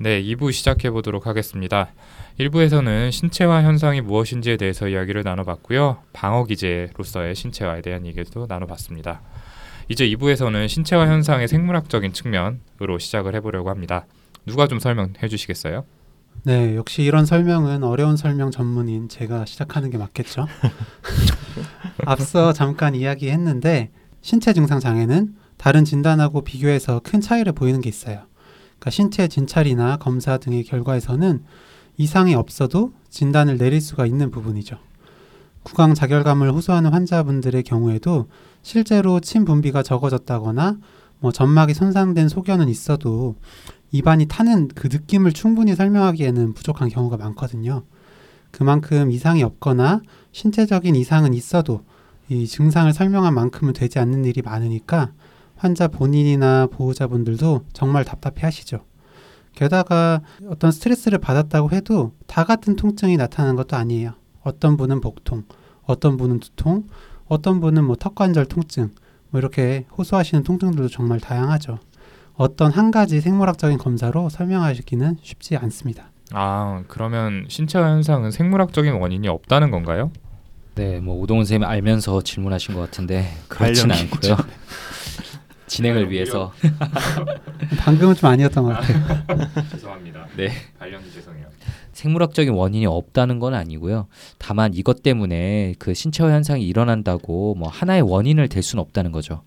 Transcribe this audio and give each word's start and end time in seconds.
네, 0.00 0.22
2부 0.22 0.52
시작해 0.52 0.90
보도록 0.90 1.26
하겠습니다. 1.26 1.88
1부에서는 2.38 3.10
신체화 3.10 3.64
현상이 3.64 4.00
무엇인지에 4.00 4.56
대해서 4.56 4.86
이야기를 4.86 5.24
나눠봤고요. 5.24 5.98
방어 6.12 6.44
기제로서의 6.44 7.34
신체화에 7.34 7.82
대한 7.82 8.06
얘기도 8.06 8.46
나눠봤습니다. 8.48 9.22
이제 9.88 10.06
2부에서는 10.06 10.68
신체화 10.68 11.08
현상의 11.08 11.48
생물학적인 11.48 12.12
측면으로 12.12 12.98
시작을 13.00 13.34
해보려고 13.34 13.70
합니다. 13.70 14.06
누가 14.46 14.68
좀 14.68 14.78
설명해 14.78 15.26
주시겠어요? 15.28 15.84
네, 16.44 16.76
역시 16.76 17.02
이런 17.02 17.26
설명은 17.26 17.82
어려운 17.82 18.16
설명 18.16 18.52
전문인 18.52 19.08
제가 19.08 19.46
시작하는 19.46 19.90
게 19.90 19.98
맞겠죠. 19.98 20.46
앞서 22.06 22.52
잠깐 22.52 22.94
이야기했는데 22.94 23.90
신체 24.20 24.52
증상 24.52 24.78
장애는 24.78 25.34
다른 25.56 25.84
진단하고 25.84 26.42
비교해서 26.42 27.00
큰 27.02 27.20
차이를 27.20 27.52
보이는 27.52 27.80
게 27.80 27.88
있어요. 27.88 28.28
그러니까 28.78 28.90
신체 28.90 29.28
진찰이나 29.28 29.96
검사 29.98 30.38
등의 30.38 30.64
결과에서는 30.64 31.42
이상이 31.96 32.34
없어도 32.34 32.92
진단을 33.10 33.58
내릴 33.58 33.80
수가 33.80 34.06
있는 34.06 34.30
부분이죠. 34.30 34.78
구강 35.64 35.94
자결감을 35.94 36.52
호소하는 36.52 36.92
환자분들의 36.92 37.62
경우에도 37.64 38.28
실제로 38.62 39.20
침 39.20 39.44
분비가 39.44 39.82
적어졌다거나 39.82 40.78
뭐 41.20 41.32
점막이 41.32 41.74
손상된 41.74 42.28
소견은 42.28 42.68
있어도 42.68 43.34
입안이 43.90 44.26
타는 44.26 44.68
그 44.74 44.88
느낌을 44.90 45.32
충분히 45.32 45.74
설명하기에는 45.74 46.54
부족한 46.54 46.88
경우가 46.88 47.16
많거든요. 47.16 47.82
그만큼 48.50 49.10
이상이 49.10 49.42
없거나 49.42 50.00
신체적인 50.32 50.94
이상은 50.94 51.34
있어도 51.34 51.84
이 52.28 52.46
증상을 52.46 52.92
설명한 52.92 53.34
만큼은 53.34 53.72
되지 53.72 53.98
않는 53.98 54.24
일이 54.24 54.42
많으니까 54.42 55.12
환자 55.58 55.88
본인이나 55.88 56.66
보호자분들도 56.70 57.64
정말 57.72 58.04
답답해 58.04 58.40
하시죠. 58.42 58.84
게다가 59.54 60.20
어떤 60.48 60.70
스트레스를 60.70 61.18
받았다고 61.18 61.72
해도 61.72 62.12
다 62.26 62.44
같은 62.44 62.76
통증이 62.76 63.16
나타나는 63.16 63.56
것도 63.56 63.76
아니에요. 63.76 64.12
어떤 64.42 64.76
분은 64.76 65.00
복통, 65.00 65.44
어떤 65.82 66.16
분은 66.16 66.40
두통, 66.40 66.84
어떤 67.26 67.60
분은 67.60 67.84
뭐 67.84 67.96
턱관절 67.96 68.46
통증, 68.46 68.90
뭐 69.30 69.40
이렇게 69.40 69.84
호소하시는 69.96 70.44
통증들도 70.44 70.88
정말 70.88 71.18
다양하죠. 71.18 71.78
어떤 72.34 72.70
한 72.70 72.92
가지 72.92 73.20
생물학적인 73.20 73.78
검사로 73.78 74.28
설명하시기는 74.28 75.18
쉽지 75.22 75.56
않습니다. 75.56 76.10
아, 76.32 76.84
그러면 76.86 77.46
신체화 77.48 77.88
현상은 77.88 78.30
생물학적인 78.30 78.92
원인이 78.92 79.26
없다는 79.26 79.72
건가요? 79.72 80.12
네, 80.76 81.00
뭐 81.00 81.20
오동훈 81.20 81.44
선생님 81.44 81.68
알면서 81.68 82.22
질문하신 82.22 82.76
것 82.76 82.80
같은데 82.80 83.32
그렇지는 83.48 83.96
않고요. 83.96 84.36
진행을 85.68 86.10
위해서 86.10 86.52
방금은 87.78 88.14
좀 88.14 88.30
아니었던 88.30 88.64
것 88.64 88.70
같아요. 88.70 88.98
죄송합니다. 89.70 90.26
네. 90.36 90.50
발령이 90.78 91.10
죄송해요. 91.10 91.46
생물학적인 91.92 92.52
원인이 92.52 92.86
없다는 92.86 93.38
건 93.38 93.54
아니고요. 93.54 94.06
다만 94.38 94.72
이것 94.74 95.02
때문에 95.02 95.74
그 95.78 95.94
신체화 95.94 96.30
현상이 96.32 96.66
일어난다고 96.66 97.54
뭐 97.56 97.68
하나의 97.68 98.02
원인을 98.02 98.48
댈 98.48 98.62
수는 98.62 98.80
없다는 98.82 99.12
거죠. 99.12 99.42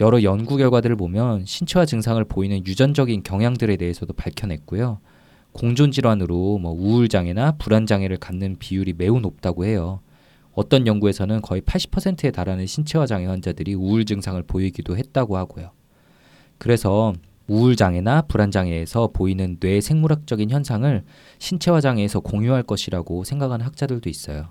여러 0.00 0.22
연구 0.22 0.56
결과들을 0.56 0.94
보면 0.96 1.46
신체화 1.46 1.86
증상을 1.86 2.22
보이는 2.24 2.66
유전적인 2.66 3.22
경향들에 3.22 3.76
대해서도 3.76 4.12
밝혀냈고요. 4.14 4.98
공존 5.52 5.90
질환으로 5.90 6.58
뭐 6.58 6.72
우울 6.72 7.08
장애나 7.08 7.52
불안 7.52 7.86
장애를 7.86 8.18
갖는 8.18 8.56
비율이 8.58 8.94
매우 8.98 9.20
높다고 9.20 9.64
해요. 9.64 10.00
어떤 10.56 10.86
연구에서는 10.86 11.42
거의 11.42 11.60
80%에 11.60 12.30
달하는 12.30 12.66
신체화 12.66 13.04
장애 13.04 13.26
환자들이 13.26 13.74
우울 13.74 14.06
증상을 14.06 14.42
보이기도 14.44 14.96
했다고 14.96 15.36
하고요. 15.36 15.70
그래서 16.56 17.12
우울 17.46 17.76
장애나 17.76 18.22
불안 18.22 18.50
장애에서 18.50 19.10
보이는 19.12 19.58
뇌 19.60 19.82
생물학적인 19.82 20.50
현상을 20.50 21.04
신체화 21.38 21.82
장애에서 21.82 22.20
공유할 22.20 22.62
것이라고 22.62 23.22
생각하는 23.24 23.66
학자들도 23.66 24.08
있어요. 24.08 24.48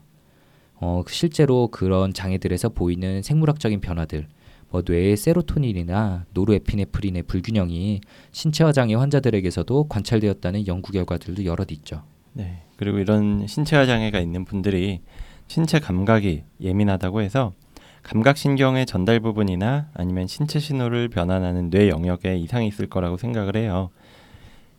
어, 0.75 1.01
실제로 1.07 1.69
그런 1.69 2.13
장애들에서 2.13 2.69
보이는 2.69 3.23
생물학적인 3.23 3.81
변화들, 3.81 4.27
뭐 4.69 4.83
뇌의 4.85 5.17
세로토닌이나 5.17 6.25
노르에피네프린의 6.33 7.23
불균형이 7.23 8.01
신체화 8.31 8.73
장애 8.73 8.93
환자들에게서도 8.93 9.87
관찰되었다는 9.87 10.67
연구 10.67 10.91
결과들도 10.91 11.45
여럿 11.45 11.71
있죠. 11.71 12.03
네. 12.33 12.61
그리고 12.75 12.99
이런 12.99 13.47
신체화 13.47 13.87
장애가 13.87 14.19
있는 14.19 14.45
분들이 14.45 15.01
신체 15.47 15.79
감각이 15.79 16.43
예민하다고 16.61 17.21
해서 17.21 17.53
감각신경의 18.03 18.85
전달 18.85 19.19
부분이나 19.19 19.89
아니면 19.93 20.27
신체 20.27 20.59
신호를 20.59 21.09
변환하는 21.09 21.69
뇌 21.69 21.89
영역에 21.89 22.37
이상이 22.37 22.67
있을 22.67 22.87
거라고 22.87 23.17
생각을 23.17 23.55
해요. 23.55 23.89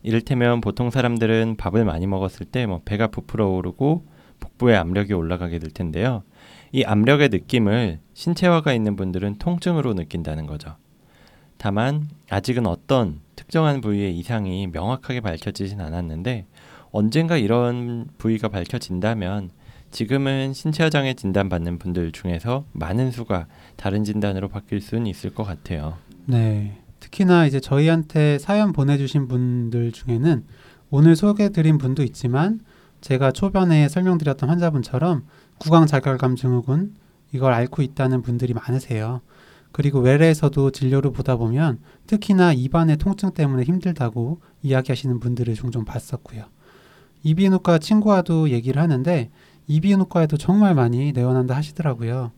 이를테면 0.03 0.60
보통 0.60 0.91
사람들은 0.91 1.56
밥을 1.56 1.84
많이 1.84 2.06
먹었을 2.06 2.47
때 2.47 2.66
뭐 2.66 2.81
배가 2.84 3.09
부풀어 3.09 3.49
오르고 3.49 4.06
복부에 4.38 4.77
압력이 4.77 5.12
올라가게 5.12 5.59
될 5.59 5.71
텐데요. 5.71 6.22
이 6.72 6.84
압력의 6.84 7.31
느낌을 7.31 7.98
신체화가 8.15 8.72
있는 8.72 8.94
분들은 8.94 9.37
통증으로 9.38 9.94
느낀다는 9.94 10.47
거죠. 10.47 10.77
다만 11.59 12.09
아직은 12.28 12.66
어떤 12.66 13.21
특정한 13.34 13.81
부위의 13.81 14.16
이상이 14.19 14.66
명확하게 14.69 15.21
밝혀지진 15.21 15.81
않았는데 15.81 16.47
언젠가 16.93 17.37
이런 17.37 18.06
부위가 18.19 18.48
밝혀진다면 18.48 19.50
지금은 19.97 20.53
신체화 20.53 20.91
장애 20.91 21.15
진단 21.15 21.49
받는 21.49 21.79
분들 21.79 22.12
중에서 22.12 22.67
많은 22.73 23.11
수가 23.11 23.47
다른 23.77 24.05
진단으로 24.05 24.49
바뀔 24.49 24.83
수는 24.83 25.07
있을 25.07 25.31
것 25.31 25.43
같아요. 25.43 25.97
네. 26.27 26.77
특히나 27.01 27.47
이제 27.47 27.61
저희한테 27.61 28.39
사연 28.39 28.75
보내주신 28.75 29.27
분들 29.27 29.93
중에는 29.93 30.45
오늘 30.91 31.17
소개해드린 31.17 31.79
분도 31.79 32.03
있지만 32.03 32.61
제가 33.01 33.33
초반에 33.33 33.89
설명드렸던 33.89 34.51
환자분처럼 34.51 35.25
구강자결감 35.57 36.37
증후군 36.37 36.95
이걸 37.33 37.55
앓고 37.55 37.81
있다는 37.81 38.21
분들이 38.21 38.53
많으세요. 38.53 39.23
그리고 39.73 40.01
외래에서도 40.01 40.73
진료를 40.73 41.13
보다 41.13 41.37
보면 41.37 41.78
특히나 42.07 42.53
입안의 42.53 42.99
통증 42.99 43.31
때문에 43.31 43.63
힘들다고 43.63 44.43
이야기하시는 44.63 45.21
분들을 45.21 45.55
종종 45.55 45.87
봤었고요. 45.87 46.45
이비인후과 47.23 47.78
친구와도 47.78 48.51
얘기를 48.51 48.81
하는데 48.83 49.31
이비인후과에도 49.66 50.37
정말 50.37 50.75
많이 50.75 51.12
내원한다 51.12 51.54
하시더라고요. 51.56 52.32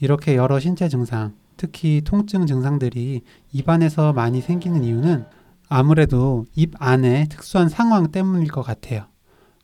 이렇게 0.00 0.36
여러 0.36 0.58
신체 0.58 0.88
증상, 0.88 1.34
특히 1.56 2.00
통증 2.04 2.46
증상들이 2.46 3.22
입안에서 3.52 4.12
많이 4.12 4.40
생기는 4.40 4.82
이유는 4.82 5.24
아무래도 5.68 6.46
입 6.56 6.72
안의 6.78 7.28
특수한 7.28 7.68
상황 7.68 8.10
때문일 8.10 8.48
것 8.48 8.62
같아요. 8.62 9.04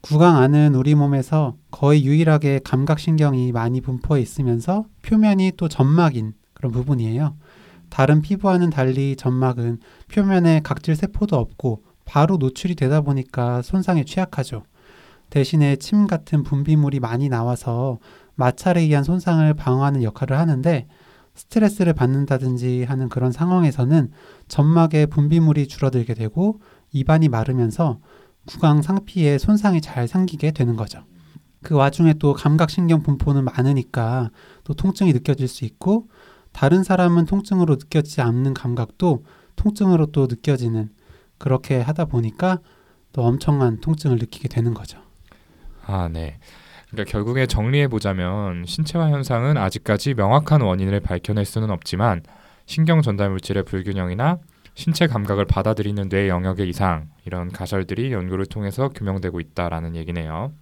구강 0.03 0.37
안은 0.37 0.77
우리 0.77 0.95
몸에서 0.95 1.57
거의 1.71 2.05
유일하게 2.05 2.61
감각신경이 2.62 3.51
많이 3.51 3.81
분포해 3.81 4.21
있으면서 4.23 4.84
표면이 5.03 5.53
또 5.57 5.69
점막인 5.69 6.34
그런 6.55 6.71
부분이에요. 6.71 7.37
다른 7.89 8.21
피부와는 8.21 8.71
달리 8.71 9.17
점막은 9.17 9.78
표면에 10.09 10.61
각질 10.63 10.95
세포도 10.95 11.37
없고 11.37 11.83
바로 12.05 12.37
노출이 12.37 12.77
되다 12.77 13.01
보니까 13.01 13.63
손상에 13.63 14.05
취약하죠. 14.05 14.63
대신에 15.31 15.77
침 15.77 16.07
같은 16.07 16.43
분비물이 16.43 17.01
많이 17.01 17.29
나와서 17.29 17.99
마찰에 18.35 18.83
의한 18.83 19.05
손상을 19.05 19.53
방어하는 19.55 20.03
역할을 20.03 20.39
하는데 20.39 20.87
스트레스를 21.35 21.93
받는다든지 21.93 22.85
하는 22.85 23.09
그런 23.09 23.33
상황에서는 23.33 24.11
점막의 24.49 25.09
분비물이 25.09 25.69
줄어들게 25.69 26.15
되고 26.15 26.61
입안이 26.93 27.29
마르면서 27.29 27.99
구강 28.47 28.83
상피에 28.83 29.39
손상이 29.39 29.81
잘 29.81 30.09
생기게 30.09 30.53
되는 30.53 30.77
거죠. 30.77 31.05
그 31.63 31.75
와중에 31.75 32.15
또 32.15 32.33
감각신경 32.33 33.03
분포는 33.03 33.45
많으니까 33.45 34.31
또 34.65 34.72
통증이 34.75 35.13
느껴질 35.13 35.49
수 35.49 35.65
있고 35.65 36.09
다른 36.53 36.84
사람은 36.84 37.27
통증으로 37.27 37.75
느껴지지 37.75 38.21
않는 38.21 38.55
감각도 38.55 39.25
통증으로 39.57 40.07
또 40.07 40.27
느껴지는 40.27 40.91
그렇게 41.39 41.81
하다 41.81 42.07
보니까 42.07 42.61
또 43.13 43.22
엄청난 43.22 43.81
통증을 43.81 44.17
느끼게 44.19 44.49
되는 44.49 44.72
거죠. 44.75 45.06
아, 45.86 46.09
네. 46.09 46.38
그러니까 46.91 47.10
결국에 47.10 47.47
정리해 47.47 47.88
보자면 47.88 48.65
신체화 48.66 49.10
현상은 49.10 49.56
아직까지 49.56 50.15
명확한 50.15 50.60
원인을 50.60 51.00
밝혀낼 51.00 51.44
수는 51.44 51.71
없지만 51.71 52.22
신경 52.66 53.03
전달 53.03 53.30
물질의 53.30 53.65
불균형이나 53.65 54.38
신체 54.74 55.06
감각을 55.06 55.47
받아들이는 55.47 56.09
뇌 56.09 56.28
영역의 56.28 56.68
이상 56.68 57.09
이런 57.24 57.50
가설들이 57.50 58.12
연구를 58.12 58.47
통해서 58.47 58.88
규명되고 58.88 59.41
있다라는 59.41 59.97
얘기네요. 59.97 60.53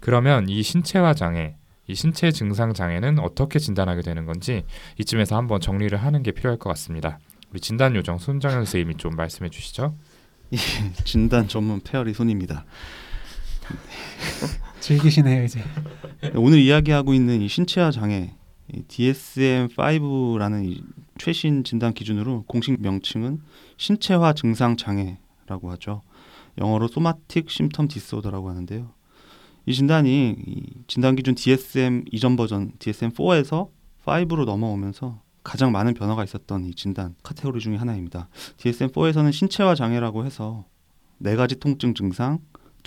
그러면 0.00 0.48
이 0.48 0.62
신체화 0.62 1.14
장애, 1.14 1.56
이 1.86 1.94
신체 1.94 2.30
증상 2.30 2.74
장애는 2.74 3.18
어떻게 3.18 3.58
진단하게 3.58 4.02
되는 4.02 4.26
건지 4.26 4.64
이쯤에서 4.98 5.36
한번 5.36 5.60
정리를 5.60 5.96
하는 5.96 6.22
게 6.22 6.32
필요할 6.32 6.58
것 6.58 6.68
같습니다. 6.70 7.18
우리 7.50 7.60
진단 7.60 7.96
요정 7.96 8.18
손정현 8.18 8.58
선생님이 8.58 8.96
좀 8.96 9.16
말씀해 9.16 9.48
주시죠. 9.48 9.96
예, 10.52 10.58
진단 11.04 11.48
전문 11.48 11.80
페어리 11.80 12.12
손입니다. 12.12 12.66
즐기시네요 14.80 15.44
이제. 15.44 15.62
오늘 16.34 16.58
이야기하고 16.58 17.14
있는 17.14 17.42
이 17.42 17.48
신체화 17.48 17.90
장애 17.90 18.34
DSM-5라는 18.88 20.64
이 20.66 20.82
최신 21.18 21.64
진단 21.64 21.92
기준으로 21.92 22.44
공식 22.46 22.80
명칭은 22.80 23.40
신체화 23.76 24.34
증상 24.34 24.76
장애라고 24.76 25.70
하죠. 25.72 26.02
영어로 26.58 26.88
somatic 26.88 27.46
symptom 27.46 27.88
disorder라고 27.88 28.48
하는데요. 28.50 28.90
이 29.66 29.74
진단이 29.74 30.36
이 30.46 30.64
진단 30.86 31.14
기준 31.16 31.34
DSM 31.34 32.04
이전 32.10 32.36
버전 32.36 32.72
DSM-4에서 32.78 33.68
5로 34.04 34.44
넘어오면서 34.44 35.20
가장 35.44 35.72
많은 35.72 35.94
변화가 35.94 36.24
있었던 36.24 36.64
이 36.64 36.74
진단 36.74 37.14
카테고리 37.22 37.60
중에 37.60 37.76
하나입니다. 37.76 38.28
DSM-4에서는 38.58 39.32
신체화 39.32 39.74
장애라고 39.74 40.24
해서 40.24 40.64
네 41.18 41.36
가지 41.36 41.56
통증 41.58 41.94
증상, 41.94 42.38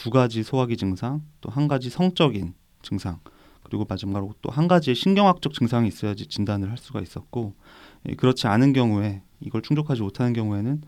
두 0.02 0.10
가지 0.10 0.42
소화기 0.42 0.78
증상, 0.78 1.22
또 1.42 1.50
한 1.52 1.68
가지 1.68 1.92
성적인 1.92 2.56
증상, 2.82 3.20
그리고 3.62 3.86
마지막으로 3.88 4.34
또 4.42 4.50
한 4.50 4.68
가지의 4.68 4.96
신경학적 4.96 5.54
증상이 5.54 5.88
있어야지 5.88 6.26
진단을 6.26 6.72
할 6.72 6.78
수가 6.80 7.02
있었고 7.02 7.54
예, 8.10 8.16
그렇지 8.16 8.48
않은 8.48 8.74
경우에 8.74 9.22
이걸 9.42 9.62
충족하지 9.62 10.02
못하는 10.02 10.34
경우에는 10.34 10.82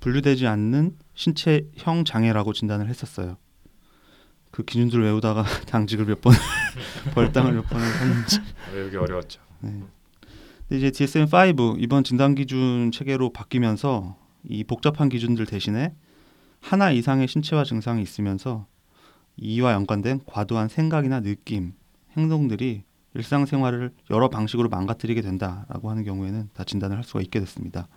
분류되지 0.00 0.46
않는 0.46 0.96
신체형 1.14 2.04
장애라고 2.04 2.52
진단을 2.52 2.88
했었어요. 2.88 3.38
그 4.50 4.64
기준들을 4.64 5.02
외우다가 5.02 5.44
당직을 5.66 6.04
몇 6.04 6.20
번 6.20 6.34
벌당을 7.14 7.54
몇 7.54 7.62
번을 7.70 7.86
했는지. 7.86 8.38
외우기 8.74 8.96
어려웠죠. 8.96 9.40
네. 9.60 9.82
이제 10.70 10.90
DSM-5 10.90 11.76
이번 11.78 12.04
진단 12.04 12.34
기준 12.34 12.90
체계로 12.92 13.32
바뀌면서 13.32 14.16
이 14.44 14.62
복잡한 14.64 15.08
기준들 15.08 15.46
대신에 15.46 15.94
하나 16.60 16.90
이상의 16.90 17.28
신체화 17.28 17.64
증상이 17.64 18.02
있으면서 18.02 18.66
이와 19.36 19.72
연관된 19.72 20.20
과도한 20.26 20.68
생각이나 20.68 21.20
느낌, 21.20 21.72
행동들이 22.16 22.82
일상생활을 23.14 23.92
여러 24.10 24.28
방식으로 24.28 24.68
망가뜨리게 24.68 25.22
된다라고 25.22 25.90
하는 25.90 26.04
경우에는 26.04 26.50
다 26.52 26.64
진단을 26.64 26.96
할 26.96 27.04
수가 27.04 27.20
있게 27.22 27.40
됐습니다. 27.40 27.88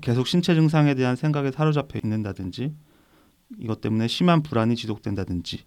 계속 0.00 0.26
신체 0.26 0.54
증상에 0.54 0.94
대한 0.94 1.16
생각에 1.16 1.50
사로잡혀 1.50 2.00
있는다든지 2.02 2.74
이것 3.58 3.80
때문에 3.80 4.08
심한 4.08 4.42
불안이 4.42 4.74
지속된다든지 4.74 5.64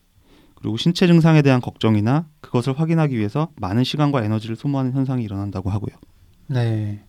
그리고 0.56 0.75
신체 0.75 1.08
증상에 1.08 1.42
대한 1.42 1.62
걱정이나 1.62 2.28
그것을 2.42 2.78
확인하기 2.78 3.18
위해서 3.18 3.50
많은 3.58 3.84
시간과 3.84 4.24
에너지를 4.24 4.56
소모하는 4.56 4.92
현상이 4.92 5.24
일어난다고 5.24 5.69
하고요. 5.69 5.96
네. 6.48 7.06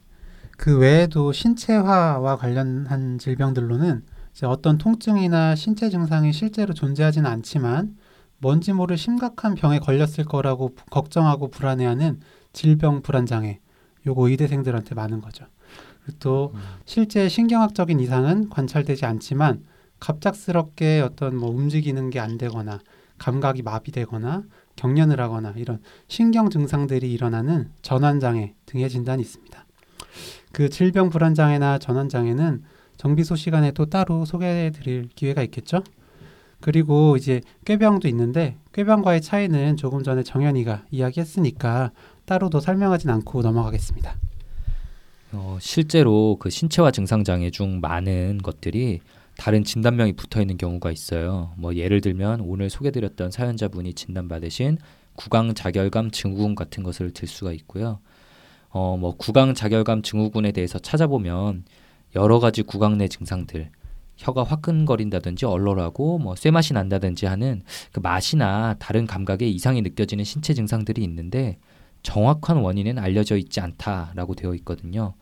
그 0.56 0.78
외에도 0.78 1.32
신체화와 1.32 2.36
관련한 2.36 3.18
질병들로는 3.18 4.02
어떤 4.46 4.78
통증이나 4.78 5.54
신체 5.54 5.90
증상이 5.90 6.32
실제로 6.32 6.72
존재하지는 6.74 7.28
않지만 7.28 7.96
뭔지 8.38 8.72
모를 8.72 8.96
심각한 8.96 9.54
병에 9.54 9.78
걸렸을 9.80 10.24
거라고 10.24 10.74
부- 10.74 10.84
걱정하고 10.86 11.48
불안해하는 11.48 12.20
질병 12.52 13.02
불안 13.02 13.26
장애. 13.26 13.58
요거 14.06 14.28
의대생들한테 14.28 14.94
많은 14.94 15.20
거죠. 15.20 15.46
또 16.20 16.54
실제 16.86 17.28
신경학적인 17.28 18.00
이상은 18.00 18.48
관찰되지 18.48 19.04
않지만 19.04 19.64
갑작스럽게 20.00 21.00
어떤 21.00 21.36
뭐 21.36 21.50
움직이는 21.50 22.10
게 22.10 22.20
안 22.20 22.38
되거나 22.38 22.78
감각이 23.18 23.62
마비되거나 23.62 24.44
경련을 24.76 25.20
하거나 25.20 25.52
이런 25.56 25.80
신경 26.06 26.48
증상들이 26.50 27.12
일어나는 27.12 27.70
전환 27.82 28.20
장애 28.20 28.54
등의 28.66 28.88
진단이 28.88 29.20
있습니다. 29.20 29.66
그 30.52 30.68
질병 30.70 31.10
불안 31.10 31.34
장애나 31.34 31.78
전환 31.78 32.08
장애는 32.08 32.62
정비소 32.98 33.36
시간에 33.36 33.70
또 33.72 33.86
따로 33.86 34.24
소개해 34.24 34.70
드릴 34.70 35.08
기회가 35.14 35.42
있겠죠? 35.44 35.82
그리고 36.60 37.16
이제 37.16 37.40
꾀병도 37.64 38.08
있는데 38.08 38.56
꾀병과의 38.74 39.22
차이는 39.22 39.76
조금 39.76 40.02
전에 40.02 40.24
정현이가 40.24 40.84
이야기했으니까 40.90 41.92
따로 42.26 42.50
더 42.50 42.58
설명하진 42.60 43.08
않고 43.10 43.42
넘어가겠습니다. 43.42 44.16
어, 45.32 45.58
실제로 45.60 46.36
그 46.40 46.50
신체화 46.50 46.90
증상 46.90 47.22
장애 47.22 47.50
중 47.50 47.80
많은 47.80 48.38
것들이 48.42 49.00
다른 49.36 49.62
진단명이 49.62 50.14
붙어 50.14 50.40
있는 50.40 50.56
경우가 50.56 50.90
있어요. 50.90 51.52
뭐 51.56 51.76
예를 51.76 52.00
들면 52.00 52.40
오늘 52.40 52.68
소개드렸던 52.68 53.30
사연자분이 53.30 53.94
진단받으신 53.94 54.78
구강 55.14 55.54
자결감 55.54 56.10
증후군 56.10 56.56
같은 56.56 56.82
것을 56.82 57.12
들 57.12 57.28
수가 57.28 57.52
있고요. 57.52 58.00
어, 58.70 58.96
뭐 58.96 59.16
구강 59.16 59.54
자결감 59.54 60.02
증후군에 60.02 60.50
대해서 60.50 60.80
찾아보면 60.80 61.64
여러 62.14 62.38
가지 62.40 62.62
구강 62.62 62.98
내 62.98 63.08
증상들, 63.08 63.70
혀가 64.16 64.42
화끈거린다든지 64.44 65.46
얼얼하고 65.46 66.18
뭐 66.18 66.34
쇠맛이 66.34 66.72
난다든지 66.74 67.26
하는 67.26 67.62
그 67.92 68.00
맛이나 68.00 68.74
다른 68.78 69.06
감각에 69.06 69.46
이상이 69.46 69.82
느껴지는 69.82 70.24
신체 70.24 70.54
증상들이 70.54 71.02
있는데 71.04 71.58
정확한 72.02 72.58
원인은 72.58 72.98
알려져 72.98 73.36
있지 73.36 73.60
않다라고 73.60 74.34
되어 74.34 74.54
있거든요. 74.56 75.14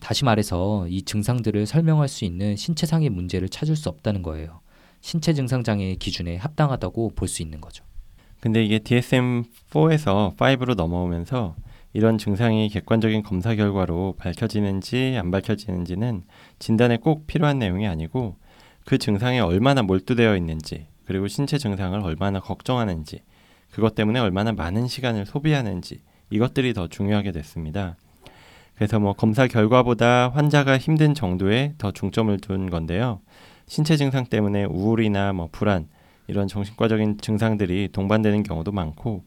다시 0.00 0.24
말해서 0.24 0.86
이 0.88 1.02
증상들을 1.02 1.66
설명할 1.66 2.08
수 2.08 2.24
있는 2.24 2.56
신체상의 2.56 3.08
문제를 3.08 3.48
찾을 3.48 3.76
수 3.76 3.88
없다는 3.88 4.22
거예요. 4.22 4.60
신체 5.00 5.32
증상 5.32 5.62
장애의 5.62 5.96
기준에 5.96 6.36
합당하다고 6.36 7.12
볼 7.14 7.28
수 7.28 7.42
있는 7.42 7.60
거죠. 7.60 7.84
근데 8.40 8.62
이게 8.62 8.78
DSM-4에서 8.78 10.36
5로 10.36 10.74
넘어오면서 10.74 11.56
이런 11.94 12.18
증상이 12.18 12.68
객관적인 12.68 13.22
검사 13.22 13.54
결과로 13.54 14.16
밝혀지는지 14.18 15.16
안 15.16 15.30
밝혀지는지는 15.30 16.24
진단에 16.58 16.96
꼭 16.96 17.28
필요한 17.28 17.60
내용이 17.60 17.86
아니고 17.86 18.36
그 18.84 18.98
증상에 18.98 19.38
얼마나 19.38 19.82
몰두되어 19.82 20.36
있는지 20.36 20.88
그리고 21.06 21.28
신체 21.28 21.56
증상을 21.56 21.98
얼마나 22.00 22.40
걱정하는지 22.40 23.22
그것 23.70 23.94
때문에 23.94 24.18
얼마나 24.18 24.52
많은 24.52 24.88
시간을 24.88 25.24
소비하는지 25.24 26.00
이것들이 26.30 26.74
더 26.74 26.88
중요하게 26.88 27.30
됐습니다. 27.30 27.96
그래서 28.74 28.98
뭐 28.98 29.12
검사 29.12 29.46
결과보다 29.46 30.30
환자가 30.30 30.78
힘든 30.78 31.14
정도에 31.14 31.74
더 31.78 31.92
중점을 31.92 32.36
둔 32.40 32.70
건데요. 32.70 33.20
신체 33.68 33.96
증상 33.96 34.26
때문에 34.26 34.64
우울이나 34.64 35.32
뭐 35.32 35.48
불안 35.52 35.86
이런 36.26 36.48
정신과적인 36.48 37.18
증상들이 37.18 37.90
동반되는 37.92 38.42
경우도 38.42 38.72
많고 38.72 39.24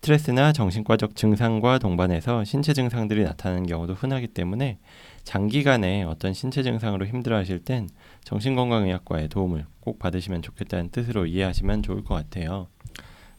스트레스나 0.00 0.52
정신과적 0.52 1.16
증상과 1.16 1.78
동반해서 1.78 2.44
신체 2.44 2.72
증상들이 2.72 3.24
나타나는 3.24 3.66
경우도 3.66 3.94
흔하기 3.94 4.28
때문에 4.28 4.78
장기간에 5.24 6.04
어떤 6.04 6.32
신체 6.32 6.62
증상으로 6.62 7.06
힘들어 7.06 7.36
하실 7.36 7.58
땐 7.58 7.88
정신건강의학과의 8.24 9.28
도움을 9.28 9.66
꼭 9.80 9.98
받으시면 9.98 10.42
좋겠다는 10.42 10.90
뜻으로 10.90 11.26
이해하시면 11.26 11.82
좋을 11.82 12.04
것 12.04 12.14
같아요. 12.14 12.68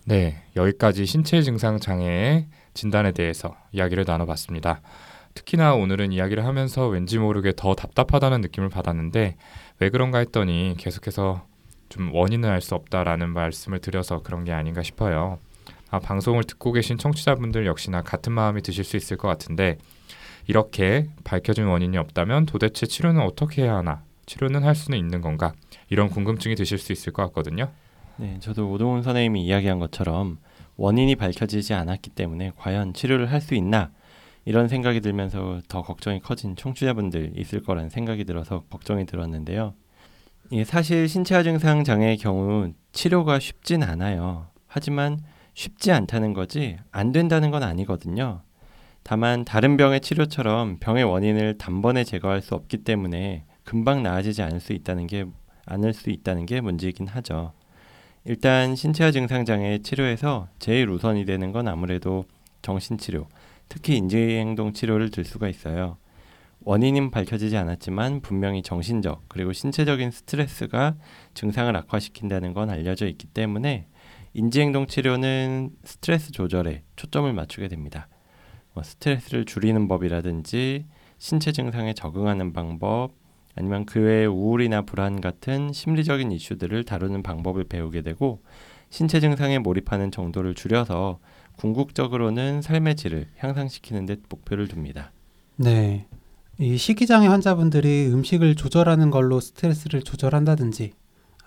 네, 0.05 0.43
여기까지 0.55 1.05
신체 1.05 1.41
증상 1.41 1.79
장애의 1.79 2.47
진단에 2.73 3.11
대해서 3.13 3.55
이야기를 3.71 4.03
나눠봤습니다. 4.05 4.81
특히나 5.35 5.73
오늘은 5.75 6.11
이야기를 6.11 6.45
하면서 6.45 6.87
왠지 6.87 7.17
모르게 7.17 7.53
더 7.55 7.75
답답하다는 7.75 8.41
느낌을 8.41 8.69
받았는데 8.69 9.37
왜 9.79 9.89
그런가 9.89 10.17
했더니 10.17 10.75
계속해서 10.77 11.45
좀 11.89 12.13
원인을 12.13 12.49
알 12.49 12.59
수 12.59 12.75
없다라는 12.75 13.29
말씀을 13.29 13.79
드려서 13.79 14.21
그런 14.21 14.43
게 14.43 14.51
아닌가 14.51 14.83
싶어요. 14.83 15.39
아, 15.89 15.99
방송을 15.99 16.43
듣고 16.43 16.71
계신 16.73 16.97
청취자분들 16.97 17.65
역시나 17.65 18.01
같은 18.01 18.33
마음이 18.33 18.61
드실 18.61 18.83
수 18.83 18.97
있을 18.97 19.17
것 19.17 19.27
같은데 19.27 19.77
이렇게 20.47 21.07
밝혀진 21.23 21.65
원인이 21.65 21.97
없다면 21.97 22.45
도대체 22.45 22.85
치료는 22.85 23.21
어떻게 23.21 23.63
해야 23.63 23.75
하나? 23.77 24.03
치료는 24.25 24.63
할 24.63 24.75
수는 24.75 24.97
있는 24.97 25.21
건가? 25.21 25.53
이런 25.89 26.09
궁금증이 26.09 26.55
드실 26.55 26.77
수 26.77 26.91
있을 26.91 27.13
것 27.13 27.23
같거든요. 27.27 27.69
네, 28.17 28.37
저도 28.39 28.69
오동훈 28.71 29.03
선생님이 29.03 29.45
이야기한 29.45 29.79
것처럼 29.79 30.39
원인이 30.75 31.15
밝혀지지 31.15 31.73
않았기 31.73 32.11
때문에 32.11 32.51
과연 32.57 32.93
치료를 32.93 33.31
할 33.31 33.41
수 33.41 33.55
있나 33.55 33.91
이런 34.45 34.67
생각이 34.67 35.01
들면서 35.01 35.61
더 35.67 35.81
걱정이 35.81 36.19
커진 36.21 36.55
청취자분들 36.55 37.33
있을 37.35 37.61
거라는 37.61 37.89
생각이 37.89 38.23
들어서 38.23 38.63
걱정이 38.69 39.05
들었는데요. 39.05 39.73
이게 40.49 40.63
사실 40.63 41.09
신체화 41.09 41.43
증상 41.43 41.83
장애의 41.83 42.17
경우 42.17 42.71
치료가 42.93 43.39
쉽진 43.39 43.83
않아요. 43.83 44.47
하지만 44.67 45.19
쉽지 45.57 45.91
않다는 45.91 46.33
거지 46.33 46.77
안 46.91 47.11
된다는 47.11 47.49
건 47.49 47.63
아니거든요. 47.63 48.41
다만 49.01 49.43
다른 49.43 49.75
병의 49.75 50.01
치료처럼 50.01 50.77
병의 50.79 51.03
원인을 51.03 51.57
단번에 51.57 52.03
제거할 52.03 52.43
수 52.43 52.53
없기 52.53 52.83
때문에 52.83 53.43
금방 53.63 54.03
나아지지 54.03 54.43
않을 54.43 54.59
수 54.59 54.73
있다는 54.73 55.07
게 55.07 55.25
않을 55.65 55.93
수 55.93 56.11
있다는 56.11 56.45
게 56.45 56.61
문제이긴 56.61 57.07
하죠. 57.07 57.53
일단 58.23 58.75
신체화 58.75 59.11
증상 59.11 59.45
장애 59.45 59.79
치료에서 59.79 60.47
제일 60.59 60.89
우선이 60.89 61.25
되는 61.25 61.51
건 61.51 61.67
아무래도 61.67 62.25
정신 62.61 62.99
치료, 62.99 63.27
특히 63.67 63.95
인지 63.95 64.15
행동 64.15 64.73
치료를 64.73 65.09
들 65.09 65.25
수가 65.25 65.49
있어요. 65.49 65.97
원인은 66.59 67.09
밝혀지지 67.09 67.57
않았지만 67.57 68.21
분명히 68.21 68.61
정신적 68.61 69.23
그리고 69.27 69.53
신체적인 69.53 70.11
스트레스가 70.11 70.95
증상을 71.33 71.75
악화시킨다는 71.75 72.53
건 72.53 72.69
알려져 72.69 73.07
있기 73.07 73.25
때문에 73.27 73.87
인지행동 74.37 74.85
치료는 74.85 75.71
스트레스 75.83 76.31
조절에 76.31 76.83
초점을 76.95 77.33
맞추게 77.33 77.69
됩니다. 77.69 78.07
뭐 78.75 78.83
스트레스를 78.83 79.45
줄이는 79.45 79.87
법이라든지 79.87 80.85
신체 81.17 81.51
증상에 81.51 81.95
적응하는 81.95 82.53
방법, 82.53 83.13
아니면 83.55 83.87
그 83.87 83.99
외에 83.99 84.27
우울이나 84.27 84.83
불안 84.83 85.21
같은 85.21 85.73
심리적인 85.73 86.31
이슈들을 86.31 86.83
다루는 86.83 87.23
방법을 87.23 87.63
배우게 87.63 88.03
되고 88.03 88.43
신체 88.91 89.19
증상에 89.19 89.57
몰입하는 89.57 90.11
정도를 90.11 90.53
줄여서 90.53 91.17
궁극적으로는 91.55 92.61
삶의 92.61 92.95
질을 92.95 93.25
향상시키는 93.37 94.05
데 94.05 94.17
목표를 94.29 94.67
둡니다. 94.67 95.13
네. 95.55 96.05
이 96.59 96.77
식이장애 96.77 97.25
환자분들이 97.25 98.05
음식을 98.13 98.53
조절하는 98.53 99.09
걸로 99.09 99.39
스트레스를 99.39 100.03
조절한다든지 100.03 100.93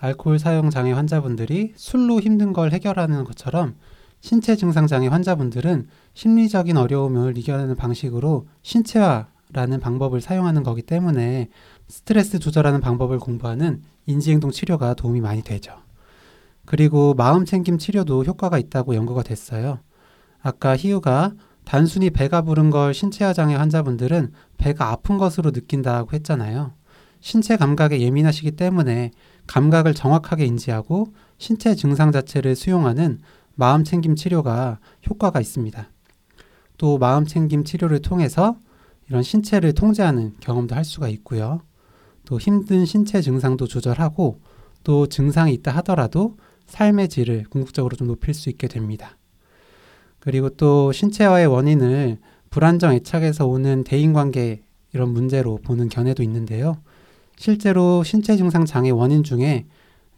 알코올 0.01 0.39
사용 0.39 0.71
장애 0.71 0.91
환자분들이 0.91 1.73
술로 1.75 2.19
힘든 2.19 2.53
걸 2.53 2.71
해결하는 2.71 3.23
것처럼 3.23 3.75
신체 4.19 4.55
증상 4.55 4.87
장애 4.87 5.07
환자분들은 5.07 5.87
심리적인 6.15 6.75
어려움을 6.75 7.37
이겨내는 7.37 7.75
방식으로 7.75 8.47
신체화라는 8.63 9.79
방법을 9.79 10.19
사용하는 10.19 10.63
거기 10.63 10.81
때문에 10.81 11.49
스트레스 11.87 12.39
조절하는 12.39 12.81
방법을 12.81 13.19
공부하는 13.19 13.81
인지행동 14.07 14.49
치료가 14.49 14.95
도움이 14.95 15.21
많이 15.21 15.43
되죠. 15.43 15.73
그리고 16.65 17.13
마음 17.13 17.45
챙김 17.45 17.77
치료도 17.77 18.23
효과가 18.23 18.57
있다고 18.57 18.95
연구가 18.95 19.21
됐어요. 19.21 19.79
아까 20.41 20.75
희우가 20.75 21.33
단순히 21.63 22.09
배가 22.09 22.41
부른 22.41 22.71
걸 22.71 22.95
신체화 22.95 23.33
장애 23.33 23.53
환자분들은 23.53 24.31
배가 24.57 24.89
아픈 24.89 25.19
것으로 25.19 25.51
느낀다고 25.51 26.13
했잖아요. 26.13 26.73
신체 27.21 27.55
감각에 27.55 28.01
예민하시기 28.01 28.51
때문에 28.51 29.11
감각을 29.47 29.93
정확하게 29.93 30.45
인지하고 30.45 31.13
신체 31.37 31.75
증상 31.75 32.11
자체를 32.11 32.55
수용하는 32.55 33.19
마음 33.55 33.83
챙김 33.83 34.15
치료가 34.15 34.79
효과가 35.09 35.39
있습니다. 35.39 35.89
또 36.77 36.97
마음 36.97 37.25
챙김 37.25 37.63
치료를 37.63 38.01
통해서 38.01 38.57
이런 39.07 39.23
신체를 39.23 39.73
통제하는 39.73 40.33
경험도 40.39 40.75
할 40.75 40.83
수가 40.83 41.07
있고요. 41.09 41.61
또 42.25 42.39
힘든 42.39 42.85
신체 42.85 43.21
증상도 43.21 43.67
조절하고 43.67 44.39
또 44.83 45.05
증상이 45.05 45.53
있다 45.53 45.71
하더라도 45.77 46.37
삶의 46.67 47.09
질을 47.09 47.45
궁극적으로 47.49 47.95
좀 47.95 48.07
높일 48.07 48.33
수 48.33 48.49
있게 48.49 48.67
됩니다. 48.67 49.17
그리고 50.19 50.49
또 50.49 50.91
신체화의 50.91 51.47
원인을 51.47 52.19
불안정 52.49 52.93
애착에서 52.93 53.47
오는 53.47 53.83
대인관계 53.83 54.63
이런 54.93 55.09
문제로 55.09 55.57
보는 55.57 55.89
견해도 55.89 56.23
있는데요. 56.23 56.77
실제로 57.41 58.03
신체 58.03 58.37
증상 58.37 58.65
장애 58.65 58.91
원인 58.91 59.23
중에 59.23 59.65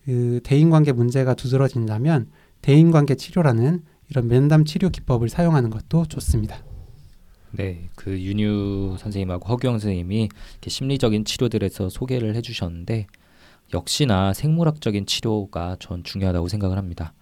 그 0.04 0.42
대인관계 0.44 0.92
문제가 0.92 1.36
두드러진다면 1.36 2.28
대인관계 2.62 3.16
치료라는 3.16 3.82
이런 4.10 4.28
면담 4.28 4.66
치료 4.66 4.90
기법을 4.90 5.30
사용하는 5.30 5.70
것도 5.70 6.06
좋습니다. 6.08 6.66
네, 7.52 7.88
그 7.96 8.20
윤유 8.20 8.98
선생님하고 9.00 9.48
허규영 9.48 9.76
선생님이 9.80 10.28
심리적인 10.68 11.24
치료들에서 11.24 11.88
소개를 11.88 12.36
해주셨는데 12.36 13.08
역시나 13.74 14.34
생물학적인 14.34 15.06
치료가 15.06 15.78
전 15.80 16.04
중요하다고 16.04 16.50
생각을 16.50 16.78
합니다. 16.78 17.14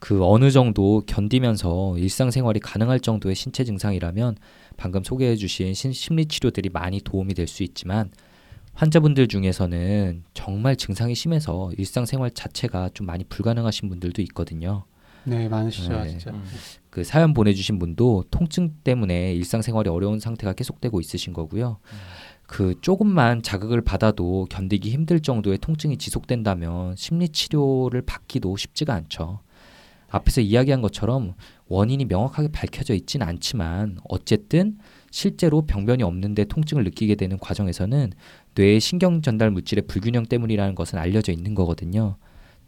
그 0.00 0.24
어느 0.24 0.50
정도 0.50 1.04
견디면서 1.06 1.98
일상생활이 1.98 2.58
가능할 2.58 2.98
정도의 2.98 3.36
신체 3.36 3.62
증상이라면 3.62 4.38
방금 4.76 5.04
소개해주신 5.04 5.72
심리 5.92 6.26
치료들이 6.26 6.68
많이 6.70 7.00
도움이 7.00 7.34
될 7.34 7.46
수 7.46 7.62
있지만 7.62 8.10
환자분들 8.76 9.26
중에서는 9.28 10.24
정말 10.34 10.76
증상이 10.76 11.14
심해서 11.14 11.70
일상생활 11.78 12.30
자체가 12.30 12.90
좀 12.92 13.06
많이 13.06 13.24
불가능하신 13.24 13.88
분들도 13.88 14.20
있거든요. 14.22 14.84
네, 15.24 15.48
많으시죠, 15.48 15.92
네. 15.92 16.10
진짜. 16.10 16.30
음. 16.30 16.44
그 16.90 17.02
사연 17.02 17.32
보내주신 17.32 17.78
분도 17.78 18.24
통증 18.30 18.74
때문에 18.84 19.34
일상생활이 19.34 19.88
어려운 19.88 20.20
상태가 20.20 20.52
계속되고 20.52 21.00
있으신 21.00 21.32
거고요. 21.32 21.78
그 22.46 22.74
조금만 22.82 23.42
자극을 23.42 23.80
받아도 23.80 24.46
견디기 24.50 24.90
힘들 24.90 25.20
정도의 25.20 25.58
통증이 25.58 25.96
지속된다면 25.96 26.94
심리 26.96 27.30
치료를 27.30 28.02
받기도 28.02 28.56
쉽지가 28.56 28.94
않죠. 28.94 29.40
앞에서 30.08 30.40
이야기한 30.40 30.82
것처럼 30.82 31.34
원인이 31.68 32.04
명확하게 32.04 32.48
밝혀져 32.52 32.94
있진 32.94 33.22
않지만 33.22 33.98
어쨌든 34.08 34.78
실제로 35.10 35.62
병변이 35.62 36.02
없는데 36.02 36.44
통증을 36.44 36.84
느끼게 36.84 37.16
되는 37.16 37.38
과정에서는 37.38 38.12
뇌의 38.56 38.80
신경 38.80 39.22
전달 39.22 39.50
물질의 39.50 39.86
불균형 39.86 40.26
때문이라는 40.26 40.74
것은 40.74 40.98
알려져 40.98 41.32
있는 41.32 41.54
거거든요. 41.54 42.16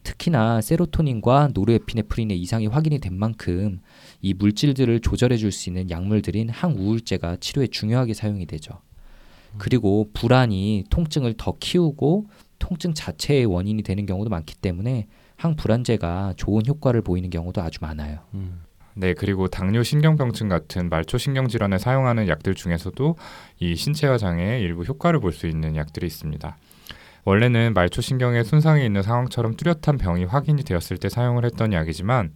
특히나 0.05 0.61
세로토닌과 0.61 1.51
노르에피네프린의 1.55 2.39
이상이 2.41 2.67
확인이 2.67 2.99
된 2.99 3.19
만큼 3.19 3.81
이 4.21 4.33
물질들을 4.35 5.01
조절해 5.01 5.37
줄 5.37 5.51
수 5.51 5.71
있는 5.71 5.91
약물들인 5.91 6.51
항우울제가 6.51 7.39
치료에 7.41 7.67
중요하게 7.67 8.15
사용이 8.15 8.47
되죠. 8.47 8.81
그리고 9.57 10.11
불안이 10.13 10.85
통증을 10.91 11.35
더 11.37 11.55
키우고 11.59 12.27
통증 12.59 12.95
자체의 12.95 13.47
원인이 13.47 13.83
되는 13.83 14.07
경우도 14.07 14.31
많기 14.31 14.55
때문에 14.57 15.07
항불안제가 15.37 16.35
좋은 16.37 16.63
효과를 16.67 17.03
보이는 17.03 17.31
경우도 17.31 17.63
아주 17.63 17.79
많아요. 17.81 18.21
음. 18.35 18.61
네, 19.01 19.15
그리고 19.15 19.47
당뇨 19.47 19.85
신경병증 19.85 20.49
같은 20.49 20.89
말초 20.89 21.19
신경 21.19 21.47
질환에 21.47 21.79
사용하는 21.79 22.27
약들 22.27 22.57
중에서도 22.57 23.15
이 23.61 23.77
신체화 23.77 24.19
장애에 24.19 24.59
일부 24.59 24.83
효과를 24.83 25.21
볼 25.21 25.33
수 25.33 25.47
있는 25.47 25.77
약들이 25.77 26.05
있습니다. 26.05 26.57
원래는 27.25 27.75
말초 27.75 28.01
신경에 28.01 28.43
손상이 28.43 28.85
있는 28.85 29.03
상황처럼 29.03 29.55
뚜렷한 29.55 29.99
병이 29.99 30.25
확인이 30.25 30.65
되었을 30.65 30.97
때 30.97 31.09
사용을 31.09 31.45
했던 31.45 31.73
약이지만 31.73 32.33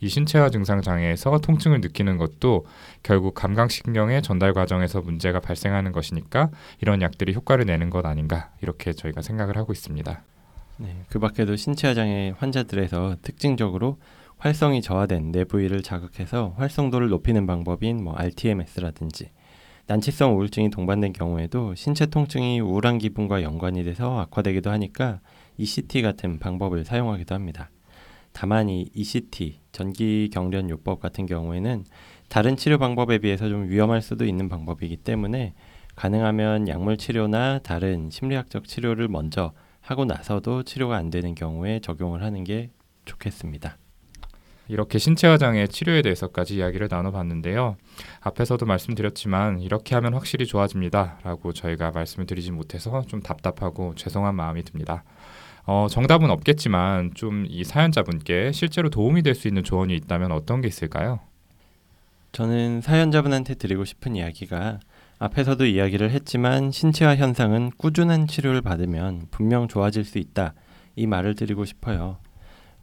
이 0.00 0.08
신체화 0.08 0.50
증상 0.50 0.82
장애에서 0.82 1.38
통증을 1.38 1.80
느끼는 1.80 2.16
것도 2.16 2.64
결국 3.02 3.34
감각신경의 3.34 4.22
전달 4.22 4.52
과정에서 4.52 5.00
문제가 5.00 5.40
발생하는 5.40 5.90
것이니까 5.90 6.50
이런 6.80 7.02
약들이 7.02 7.34
효과를 7.34 7.64
내는 7.64 7.90
것 7.90 8.06
아닌가 8.06 8.50
이렇게 8.62 8.92
저희가 8.92 9.20
생각을 9.20 9.56
하고 9.56 9.72
있습니다. 9.72 10.22
네, 10.76 11.04
그 11.08 11.18
밖에도 11.18 11.56
신체화 11.56 11.94
장애 11.94 12.32
환자들에서 12.38 13.16
특징적으로 13.22 13.98
활성이 14.44 14.82
저하된 14.82 15.32
뇌 15.32 15.44
부위를 15.44 15.82
자극해서 15.82 16.52
활성도를 16.58 17.08
높이는 17.08 17.46
방법인 17.46 18.04
뭐 18.04 18.14
RTMS라든지 18.14 19.30
난치성 19.86 20.36
우울증이 20.36 20.68
동반된 20.68 21.14
경우에도 21.14 21.74
신체 21.74 22.04
통증이 22.04 22.60
우울한 22.60 22.98
기분과 22.98 23.42
연관이 23.42 23.82
돼서 23.84 24.20
악화되기도 24.20 24.70
하니까 24.70 25.20
ECT 25.56 26.02
같은 26.02 26.38
방법을 26.38 26.84
사용하기도 26.84 27.34
합니다. 27.34 27.70
다만 28.34 28.68
이 28.68 28.86
ECT 28.92 29.60
전기 29.72 30.28
경련 30.30 30.68
요법 30.68 31.00
같은 31.00 31.24
경우에는 31.24 31.86
다른 32.28 32.58
치료 32.58 32.76
방법에 32.76 33.16
비해서 33.20 33.48
좀 33.48 33.70
위험할 33.70 34.02
수도 34.02 34.26
있는 34.26 34.50
방법이기 34.50 34.98
때문에 34.98 35.54
가능하면 35.96 36.68
약물 36.68 36.98
치료나 36.98 37.60
다른 37.60 38.10
심리학적 38.10 38.68
치료를 38.68 39.08
먼저 39.08 39.54
하고 39.80 40.04
나서도 40.04 40.64
치료가 40.64 40.96
안 40.96 41.08
되는 41.08 41.34
경우에 41.34 41.80
적용을 41.80 42.22
하는 42.22 42.44
게 42.44 42.68
좋겠습니다. 43.06 43.78
이렇게 44.68 44.98
신체 44.98 45.26
화 45.26 45.36
장애 45.36 45.66
치료에 45.66 46.00
대해서까지 46.02 46.56
이야기를 46.56 46.88
나눠봤는데요. 46.90 47.76
앞에서도 48.20 48.64
말씀드렸지만 48.64 49.60
이렇게 49.60 49.94
하면 49.94 50.14
확실히 50.14 50.46
좋아집니다 50.46 51.18
라고 51.22 51.52
저희가 51.52 51.90
말씀을 51.90 52.26
드리지 52.26 52.50
못해서 52.50 53.02
좀 53.06 53.20
답답하고 53.20 53.94
죄송한 53.94 54.34
마음이 54.34 54.62
듭니다. 54.62 55.04
어, 55.66 55.86
정답은 55.90 56.30
없겠지만 56.30 57.12
좀 57.14 57.46
이 57.48 57.64
사연자분께 57.64 58.52
실제로 58.52 58.88
도움이 58.90 59.22
될 59.22 59.34
수 59.34 59.48
있는 59.48 59.62
조언이 59.64 59.94
있다면 59.96 60.32
어떤 60.32 60.60
게 60.60 60.68
있을까요? 60.68 61.20
저는 62.32 62.80
사연자분한테 62.80 63.54
드리고 63.54 63.84
싶은 63.84 64.16
이야기가 64.16 64.80
앞에서도 65.18 65.64
이야기를 65.66 66.10
했지만 66.10 66.70
신체화 66.72 67.16
현상은 67.16 67.70
꾸준한 67.76 68.26
치료를 68.26 68.60
받으면 68.60 69.26
분명 69.30 69.68
좋아질 69.68 70.04
수 70.04 70.18
있다. 70.18 70.54
이 70.96 71.06
말을 71.06 71.34
드리고 71.34 71.64
싶어요. 71.64 72.18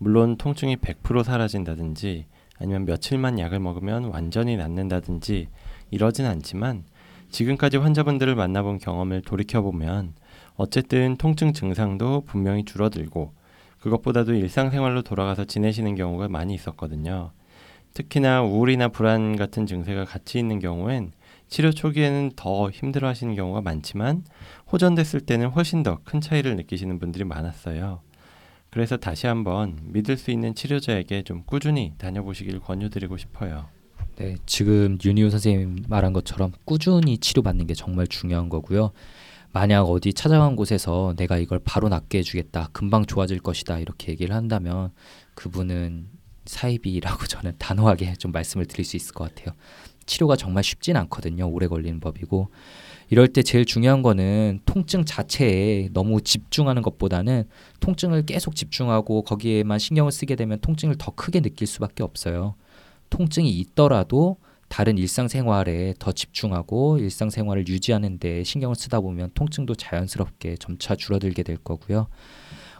물론 0.03 0.35
통증이 0.35 0.77
100% 0.77 1.23
사라진다든지 1.23 2.25
아니면 2.57 2.85
며칠만 2.85 3.37
약을 3.37 3.59
먹으면 3.59 4.05
완전히 4.05 4.57
낫는다든지 4.57 5.47
이러진 5.91 6.25
않지만 6.25 6.85
지금까지 7.29 7.77
환자분들을 7.77 8.33
만나본 8.33 8.79
경험을 8.79 9.21
돌이켜보면 9.21 10.15
어쨌든 10.55 11.17
통증 11.17 11.53
증상도 11.53 12.21
분명히 12.25 12.65
줄어들고 12.65 13.33
그것보다도 13.79 14.33
일상생활로 14.33 15.03
돌아가서 15.03 15.45
지내시는 15.45 15.93
경우가 15.93 16.29
많이 16.29 16.55
있었거든요. 16.55 17.29
특히나 17.93 18.41
우울이나 18.41 18.87
불안 18.87 19.35
같은 19.35 19.67
증세가 19.67 20.03
같이 20.05 20.39
있는 20.39 20.57
경우엔 20.57 21.11
치료 21.47 21.69
초기에는 21.69 22.31
더 22.35 22.71
힘들어 22.71 23.07
하시는 23.07 23.35
경우가 23.35 23.61
많지만 23.61 24.23
호전됐을 24.71 25.21
때는 25.21 25.49
훨씬 25.49 25.83
더 25.83 25.99
큰 26.03 26.21
차이를 26.21 26.55
느끼시는 26.55 26.97
분들이 26.97 27.23
많았어요. 27.23 28.01
그래서 28.71 28.95
다시 28.95 29.27
한번 29.27 29.77
믿을 29.83 30.15
수 30.15 30.31
있는 30.31 30.55
치료자에게 30.55 31.23
좀 31.23 31.43
꾸준히 31.45 31.93
다녀보시길 31.97 32.61
권유드리고 32.61 33.17
싶어요. 33.17 33.67
네, 34.15 34.37
지금 34.45 34.97
윤희우 35.03 35.29
선생님 35.29 35.83
말한 35.89 36.13
것처럼 36.13 36.53
꾸준히 36.63 37.17
치료받는 37.17 37.67
게 37.67 37.73
정말 37.73 38.07
중요한 38.07 38.47
거고요. 38.47 38.91
만약 39.51 39.83
어디 39.83 40.13
찾아간 40.13 40.55
곳에서 40.55 41.13
내가 41.17 41.37
이걸 41.37 41.59
바로 41.59 41.89
낫게 41.89 42.19
해주겠다, 42.19 42.69
금방 42.71 43.05
좋아질 43.05 43.39
것이다 43.39 43.79
이렇게 43.79 44.13
얘기를 44.13 44.33
한다면 44.33 44.91
그분은 45.35 46.07
사이비라고 46.45 47.25
저는 47.27 47.55
단호하게 47.57 48.13
좀 48.13 48.31
말씀을 48.31 48.67
드릴 48.67 48.85
수 48.85 48.95
있을 48.95 49.13
것 49.13 49.35
같아요. 49.35 49.53
치료가 50.05 50.37
정말 50.37 50.63
쉽진 50.63 50.95
않거든요. 50.95 51.49
오래 51.49 51.67
걸리는 51.67 51.99
법이고 51.99 52.49
이럴 53.11 53.27
때 53.27 53.43
제일 53.43 53.65
중요한 53.65 54.01
거는 54.03 54.61
통증 54.65 55.03
자체에 55.03 55.89
너무 55.91 56.21
집중하는 56.21 56.81
것보다는 56.81 57.43
통증을 57.81 58.25
계속 58.25 58.55
집중하고 58.55 59.23
거기에만 59.23 59.79
신경을 59.79 60.13
쓰게 60.13 60.37
되면 60.37 60.59
통증을 60.61 60.95
더 60.97 61.11
크게 61.11 61.41
느낄 61.41 61.67
수밖에 61.67 62.03
없어요. 62.03 62.55
통증이 63.09 63.49
있더라도 63.49 64.37
다른 64.69 64.97
일상생활에 64.97 65.95
더 65.99 66.13
집중하고 66.13 66.99
일상생활을 66.99 67.67
유지하는 67.67 68.17
데 68.17 68.45
신경을 68.45 68.77
쓰다 68.77 69.01
보면 69.01 69.31
통증도 69.33 69.75
자연스럽게 69.75 70.55
점차 70.55 70.95
줄어들게 70.95 71.43
될 71.43 71.57
거고요. 71.57 72.07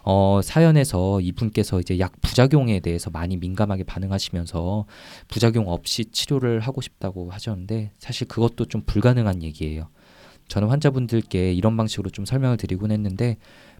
어, 0.04 0.40
사연에서 0.42 1.20
이분께서 1.20 1.82
이제 1.82 2.00
약 2.00 2.14
부작용에 2.22 2.80
대해서 2.80 3.10
많이 3.10 3.36
민감하게 3.36 3.84
반응하시면서 3.84 4.86
부작용 5.28 5.68
없이 5.68 6.06
치료를 6.06 6.62
하고 6.62 6.80
싶다고 6.80 7.32
하셨는데 7.32 7.92
사실 8.00 8.30
그것도 8.30 8.66
좀 8.66 8.82
불가능한 8.86 9.44
얘기예요. 9.44 9.90
저는 10.52 10.68
환자분들께 10.68 11.54
이런 11.54 11.78
방식으로 11.78 12.10
좀 12.10 12.26
설명을 12.26 12.58
드리곤 12.58 12.92
했는데 12.92 13.38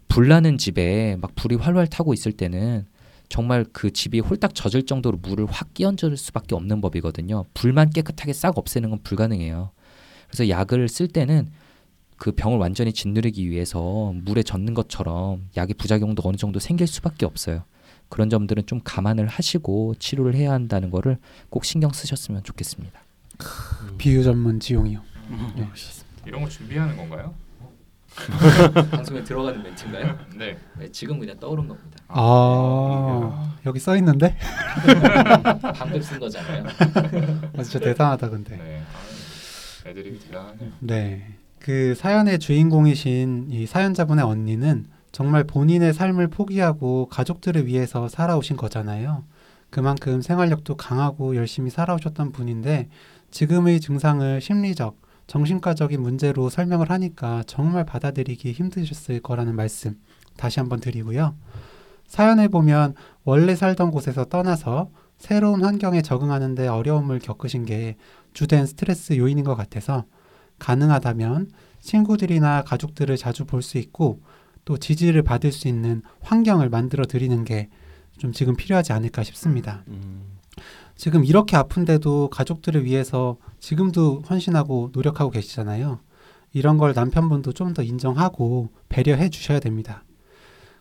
불나는 0.08 0.56
집에 0.56 1.18
막 1.20 1.34
불이 1.34 1.56
활활 1.56 1.86
타고 1.86 2.14
있을 2.14 2.32
때는 2.32 2.86
정말 3.28 3.66
그 3.74 3.90
집이 3.90 4.20
홀딱 4.20 4.54
젖을 4.54 4.84
정도로 4.84 5.18
물을 5.18 5.44
확 5.50 5.74
끼얹을 5.74 6.16
수밖에 6.16 6.54
없는 6.54 6.80
법이거든요. 6.80 7.44
불만 7.52 7.90
깨끗하게 7.90 8.32
싹 8.32 8.56
없애는 8.56 8.88
건 8.88 9.00
불가능해요. 9.02 9.70
그래서 10.28 10.48
약을 10.48 10.88
쓸 10.88 11.08
때는 11.08 11.50
그 12.16 12.32
병을 12.32 12.56
완전히 12.56 12.94
짓누르기 12.94 13.50
위해서 13.50 14.14
물에 14.14 14.42
젖는 14.42 14.72
것처럼 14.72 15.48
약의 15.58 15.74
부작용도 15.74 16.22
어느 16.26 16.38
정도 16.38 16.58
생길 16.58 16.86
수밖에 16.86 17.26
없어요. 17.26 17.64
그런 18.08 18.30
점들은 18.30 18.64
좀 18.64 18.80
감안을 18.82 19.26
하시고 19.26 19.96
치료를 19.98 20.34
해야 20.36 20.52
한다는 20.52 20.90
거를 20.90 21.18
꼭 21.50 21.66
신경 21.66 21.92
쓰셨으면 21.92 22.44
좋겠습니다. 22.44 22.98
비유 23.98 24.24
전문 24.24 24.58
지용이요. 24.58 25.02
네. 25.56 25.68
이런 26.26 26.42
거 26.42 26.48
준비하는 26.48 26.96
건가요? 26.96 27.34
방송에 28.90 29.24
들어가는 29.24 29.62
멘트인가요? 29.62 30.18
네. 30.36 30.58
지금 30.92 31.18
그냥 31.18 31.38
떠오른 31.40 31.66
겁니다. 31.66 31.98
아 32.08 33.56
여기 33.64 33.78
써 33.80 33.96
있는데 33.96 34.36
방금 35.74 36.00
쓴 36.02 36.20
거잖아요. 36.20 36.64
아, 37.56 37.62
진짜 37.62 37.78
대단하다 37.78 38.28
근데. 38.28 38.56
네. 38.56 38.82
아, 39.84 39.88
애드립이 39.88 40.18
대단하네요. 40.20 40.72
네. 40.80 41.26
그 41.58 41.94
사연의 41.94 42.38
주인공이신 42.38 43.48
이 43.50 43.66
사연자분의 43.66 44.24
언니는 44.24 44.86
정말 45.12 45.44
본인의 45.44 45.94
삶을 45.94 46.28
포기하고 46.28 47.06
가족들을 47.08 47.66
위해서 47.66 48.08
살아오신 48.08 48.56
거잖아요. 48.56 49.24
그만큼 49.70 50.20
생활력도 50.20 50.76
강하고 50.76 51.36
열심히 51.36 51.70
살아오셨던 51.70 52.32
분인데 52.32 52.88
지금의 53.30 53.80
증상을 53.80 54.40
심리적, 54.40 54.96
정신과적인 55.32 56.02
문제로 56.02 56.50
설명을 56.50 56.90
하니까 56.90 57.42
정말 57.46 57.86
받아들이기 57.86 58.52
힘드셨을 58.52 59.20
거라는 59.20 59.56
말씀 59.56 59.98
다시 60.36 60.60
한번 60.60 60.78
드리고요. 60.78 61.34
사연을 62.06 62.50
보면 62.50 62.94
원래 63.24 63.56
살던 63.56 63.92
곳에서 63.92 64.26
떠나서 64.26 64.90
새로운 65.16 65.64
환경에 65.64 66.02
적응하는데 66.02 66.68
어려움을 66.68 67.18
겪으신 67.18 67.64
게 67.64 67.96
주된 68.34 68.66
스트레스 68.66 69.16
요인인 69.16 69.42
것 69.42 69.54
같아서 69.54 70.04
가능하다면 70.58 71.50
친구들이나 71.80 72.64
가족들을 72.64 73.16
자주 73.16 73.46
볼 73.46 73.62
수 73.62 73.78
있고 73.78 74.20
또 74.66 74.76
지지를 74.76 75.22
받을 75.22 75.50
수 75.50 75.66
있는 75.66 76.02
환경을 76.20 76.68
만들어 76.68 77.06
드리는 77.06 77.42
게 77.44 77.70
좀 78.18 78.32
지금 78.32 78.54
필요하지 78.54 78.92
않을까 78.92 79.24
싶습니다. 79.24 79.82
음, 79.88 80.38
지금 80.96 81.24
이렇게 81.24 81.56
아픈데도 81.56 82.28
가족들을 82.30 82.84
위해서 82.84 83.36
지금도 83.60 84.22
헌신하고 84.28 84.90
노력하고 84.92 85.30
계시잖아요. 85.30 86.00
이런 86.52 86.78
걸 86.78 86.92
남편분도 86.94 87.52
좀 87.52 87.72
더 87.74 87.82
인정하고 87.82 88.68
배려해 88.88 89.30
주셔야 89.30 89.58
됩니다. 89.58 90.04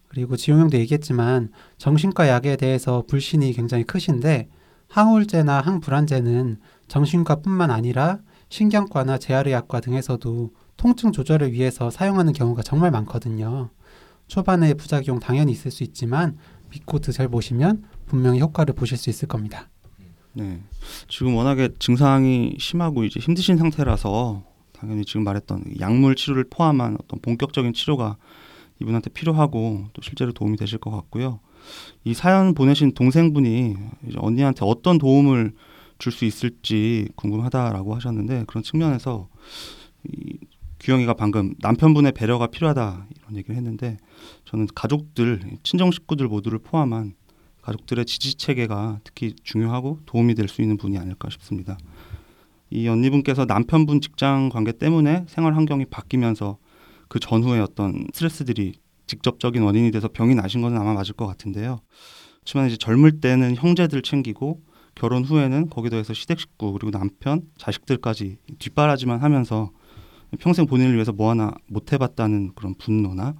그리고 0.10 0.36
지용 0.36 0.60
형도 0.60 0.78
얘기했지만 0.78 1.50
정신과 1.78 2.28
약에 2.28 2.58
대해서 2.58 3.04
불신이 3.08 3.54
굉장히 3.54 3.86
크신데 3.86 4.50
항우울제나 4.90 5.62
항불안제는 5.62 6.60
정신과뿐만 6.90 7.72
아니라 7.72 8.20
신경과나 8.50 9.18
재활의학과 9.18 9.80
등에서도 9.80 10.52
통증 10.76 11.14
조절을 11.14 11.54
위해서 11.54 11.90
사용하는 11.90 12.34
경우가 12.34 12.62
정말 12.64 12.92
많거든요. 12.92 13.70
초반에 14.28 14.74
부작용 14.74 15.22
당연히 15.22 15.54
있을 15.54 15.72
수 15.72 15.84
있지만 15.84 16.38
믿고 16.70 17.00
드셔 17.00 17.30
보시면 17.30 17.84
분명히 18.06 18.42
효과를 18.42 18.76
보실 18.76 18.98
수 18.98 19.10
있을 19.10 19.30
겁니다. 19.30 19.71
네. 20.34 20.62
지금 21.08 21.36
워낙에 21.36 21.70
증상이 21.80 22.56
심하고 22.60 23.04
이제 23.04 23.20
힘드신 23.20 23.58
상태라서 23.58 24.44
당연히 24.72 25.06
지금 25.06 25.24
말했던 25.24 25.76
약물 25.80 26.16
치료를 26.16 26.46
포함한 26.50 26.98
어떤 27.02 27.20
본격적인 27.22 27.74
치료가 27.74 28.18
이분한테 28.82 29.10
필요하고 29.12 29.88
또 29.94 30.02
실제로 30.02 30.32
도움이 30.32 30.58
되실 30.58 30.80
것 30.80 30.90
같고요. 30.92 31.40
이 32.04 32.14
사연 32.14 32.56
보내신 32.56 32.94
동생분이 32.94 33.76
이제 34.08 34.18
언니한테 34.20 34.66
어떤 34.66 34.98
도움을 34.98 35.54
줄 36.02 36.12
수 36.12 36.26
있을지 36.26 37.08
궁금하다라고 37.16 37.96
하셨는데 37.96 38.46
그런 38.48 38.64
측면에서 38.64 39.30
이 40.04 40.40
규영이가 40.80 41.14
방금 41.14 41.54
남편분의 41.60 42.14
배려가 42.14 42.48
필요하다 42.48 43.06
이런 43.16 43.38
얘기를 43.38 43.56
했는데 43.56 43.98
저는 44.46 44.68
가족들 44.74 45.60
친정 45.62 45.92
식구들 45.92 46.28
모두를 46.28 46.58
포함한 46.58 47.14
가족들의 47.72 48.06
지지 48.06 48.36
체계가 48.36 49.00
특히 49.04 49.34
중요하고 49.44 50.00
도움이 50.06 50.36
될 50.36 50.48
수 50.48 50.62
있는 50.62 50.78
분이 50.78 50.98
아닐까 50.98 51.30
싶습니다. 51.30 51.78
이 52.70 52.88
언니분께서 52.88 53.46
남편분 53.46 54.02
직장 54.02 54.50
관계 54.50 54.72
때문에 54.72 55.26
생활 55.28 55.56
환경이 55.56 55.86
바뀌면서 55.86 56.58
그 57.08 57.20
전후에 57.20 57.60
어떤 57.60 58.06
스트레스들이 58.14 58.74
직접적인 59.08 59.62
원인이 59.62 59.92
돼서 59.92 60.08
병이 60.08 60.36
나신 60.36 60.62
건 60.62 60.76
아마 60.78 60.94
맞을 60.94 61.14
것 61.14 61.28
같은데요. 61.28 61.80
하지만 62.42 62.68
이제 62.68 62.78
젊을 62.78 63.20
때는 63.20 63.56
형제들 63.56 64.02
챙기고 64.02 64.62
결혼 64.96 65.24
후에는 65.24 65.70
거기에 65.70 65.90
더해서 65.90 66.14
시댁 66.14 66.40
식구 66.40 66.74
그리고 66.74 66.92
남편, 66.92 67.44
자식들까지 67.58 68.38
뒷바라지만 68.60 69.22
하면서 69.22 69.72
평생 70.40 70.66
본인을 70.66 70.94
위해서 70.94 71.12
뭐 71.12 71.30
하나 71.30 71.52
못 71.68 71.94
해봤다는 71.94 72.54
그런 72.56 72.76
분노나 72.76 73.36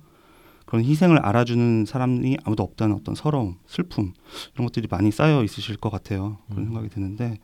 그런 0.66 0.84
희생을 0.84 1.18
알아주는 1.20 1.86
사람이 1.86 2.38
아무도 2.44 2.64
없다는 2.64 2.96
어떤 2.96 3.16
서러움, 3.16 3.56
슬픔 3.66 4.14
이런 4.54 4.66
것들이 4.68 4.88
많이 4.90 5.12
쌓여 5.12 5.44
있으실 5.44 5.78
것 5.78 5.90
같아요. 5.90 6.38
그런 6.50 6.64
음. 6.64 6.66
생각이 6.68 6.90
드는데 6.90 7.38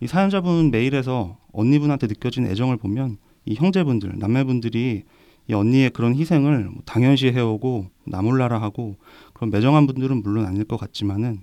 이 0.00 0.06
사연자분 0.06 0.70
메일에서 0.70 1.38
언니분한테 1.52 2.06
느껴진 2.06 2.46
애정을 2.46 2.76
보면 2.76 3.16
이 3.46 3.54
형제분들, 3.54 4.14
남매분들이 4.18 5.04
이 5.46 5.52
언니의 5.52 5.90
그런 5.90 6.14
희생을 6.14 6.64
뭐 6.70 6.82
당연시 6.84 7.28
해오고 7.28 7.90
나몰라라 8.06 8.60
하고 8.60 8.96
그런 9.34 9.50
매정한 9.50 9.86
분들은 9.86 10.22
물론 10.22 10.46
아닐 10.46 10.64
것 10.64 10.78
같지만은 10.78 11.42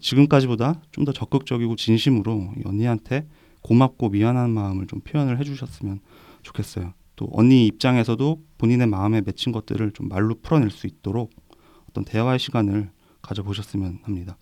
지금까지보다 0.00 0.80
좀 0.92 1.04
더 1.04 1.12
적극적이고 1.12 1.76
진심으로 1.76 2.52
이 2.58 2.62
언니한테 2.64 3.26
고맙고 3.62 4.10
미안한 4.10 4.50
마음을 4.50 4.86
좀 4.86 5.00
표현을 5.00 5.38
해주셨으면 5.38 6.00
좋겠어요. 6.42 6.94
또 7.20 7.28
언니 7.32 7.66
입장에서도 7.66 8.42
본인의 8.56 8.86
마음에 8.86 9.20
맺힌 9.20 9.52
것들을 9.52 9.90
좀 9.90 10.08
말로 10.08 10.34
풀어낼 10.40 10.70
수 10.70 10.86
있도록 10.86 11.30
어떤 11.90 12.02
대화의 12.02 12.38
시간을 12.38 12.88
가져보셨으면 13.20 13.98
합니다. 14.04 14.38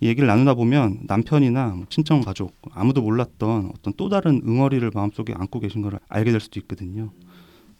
이 0.00 0.06
얘기를 0.06 0.26
나누다 0.26 0.54
보면 0.54 1.00
남편이나 1.02 1.74
뭐 1.76 1.84
친정 1.90 2.22
가족 2.22 2.56
아무도 2.72 3.02
몰랐던 3.02 3.72
어떤 3.74 3.92
또 3.98 4.08
다른 4.08 4.40
응어리를 4.42 4.90
마음속에 4.94 5.34
안고 5.36 5.60
계신 5.60 5.82
걸 5.82 6.00
알게 6.08 6.30
될 6.30 6.40
수도 6.40 6.58
있거든요. 6.60 7.12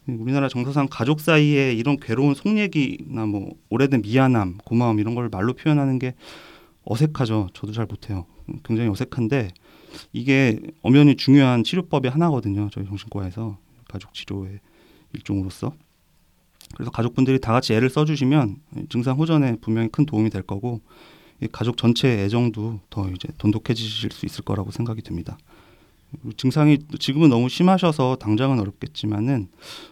우리나라 0.07 0.51
정서상 0.51 0.89
가족 0.91 1.21
사이에 1.21 1.73
이런 1.73 1.97
괴로운 1.97 2.35
속 2.35 2.59
얘기나 2.59 3.25
뭐 3.25 3.55
오래된 3.71 4.03
미안함, 4.03 4.59
고마움 4.67 5.01
이런 5.01 5.15
걸 5.15 5.31
말로 5.31 5.55
표현하는 5.55 5.99
게 5.99 6.13
어색하죠. 6.85 7.49
저도 7.55 7.73
잘 7.73 7.87
못해요. 7.87 8.27
굉장히 8.63 8.91
어색한데 8.91 9.53
이게 10.13 10.61
엄연히 10.83 11.17
중요한 11.17 11.65
치료법의 11.65 12.11
하나거든요. 12.11 12.69
저희 12.71 12.85
정신과에서 12.85 13.64
가족 13.95 14.13
치료의 14.13 14.59
일종으로서. 15.13 15.73
그래서 16.75 16.91
가족분들이 16.91 17.39
다 17.41 17.53
같이 17.53 17.73
애를 17.75 17.89
써주시면 17.89 18.57
증상 18.89 19.17
호전에 19.17 19.57
분명히 19.61 19.89
큰 19.89 20.05
도움이 20.05 20.31
될 20.31 20.43
거고 20.43 20.81
이 21.41 21.47
가족 21.53 21.77
전체의 21.77 22.25
애정도 22.25 22.81
더 22.91 23.09
이제 23.11 23.29
돈독해지실 23.39 24.11
수 24.11 24.27
있을 24.27 24.45
거라고 24.45 24.73
생각이 24.73 25.03
듭니다. 25.03 25.39
증상이 26.37 26.79
지금은 26.99 27.29
너무 27.29 27.49
심하셔서 27.49 28.17
당장은 28.17 28.59
어렵겠지만은 28.61 29.49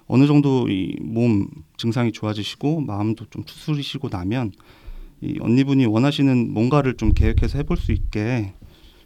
어느 0.06 0.26
정도 0.26 0.68
이 0.68 0.96
몸 1.00 1.46
증상이 1.76 2.10
좋아지시고 2.10 2.80
마음도 2.80 3.26
좀 3.30 3.44
추스리시고 3.44 4.08
나면 4.08 4.52
이 5.20 5.38
언니분이 5.40 5.86
원하시는 5.86 6.52
뭔가를 6.52 6.96
좀 6.96 7.12
계획해서 7.12 7.58
해볼 7.58 7.76
수 7.76 7.92
있게 7.92 8.54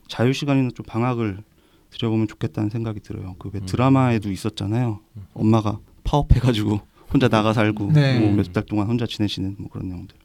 자유 0.08 0.32
시간이나 0.32 0.70
좀 0.74 0.86
방학을 0.86 1.42
들여보면 1.90 2.28
좋겠다는 2.28 2.70
생각이 2.70 3.00
들어요. 3.00 3.34
그왜 3.38 3.60
음. 3.60 3.66
드라마에도 3.66 4.30
있었잖아요. 4.30 5.00
엄마가 5.34 5.78
파업해가지고 6.04 6.80
혼자 7.12 7.28
나가 7.28 7.52
살고 7.52 7.92
네. 7.92 8.20
뭐 8.20 8.32
몇달 8.32 8.64
동안 8.64 8.88
혼자 8.88 9.06
지내시는 9.06 9.56
뭐 9.58 9.70
그런 9.70 9.88
내용들. 9.88 10.16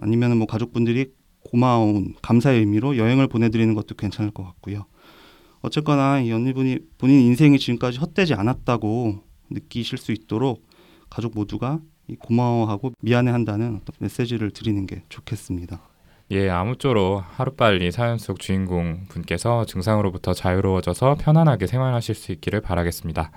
아니면은 0.00 0.38
뭐 0.38 0.46
가족분들이 0.46 1.12
고마운 1.44 2.14
감사의 2.22 2.60
의미로 2.60 2.96
여행을 2.96 3.26
보내드리는 3.28 3.74
것도 3.74 3.94
괜찮을 3.94 4.30
것 4.30 4.44
같고요. 4.44 4.86
어쨌거나 5.60 6.20
이 6.20 6.32
언니분이 6.32 6.78
본인 6.98 7.20
인생이 7.20 7.58
지금까지 7.58 7.98
헛되지 7.98 8.34
않았다고 8.34 9.22
느끼실 9.50 9.98
수 9.98 10.12
있도록 10.12 10.66
가족 11.08 11.34
모두가 11.34 11.80
이 12.08 12.16
고마워하고 12.16 12.92
미안해한다는 13.00 13.80
어떤 13.80 13.94
메시지를 13.98 14.50
드리는 14.50 14.86
게 14.86 15.02
좋겠습니다. 15.08 15.80
예, 16.32 16.48
아무쪼록 16.48 17.24
하루빨리 17.36 17.92
사연 17.92 18.16
속 18.16 18.40
주인공 18.40 19.04
분께서 19.10 19.66
증상으로부터 19.66 20.32
자유로워져서 20.32 21.16
편안하게 21.20 21.66
생활하실 21.66 22.14
수 22.14 22.32
있기를 22.32 22.62
바라겠습니다. 22.62 23.30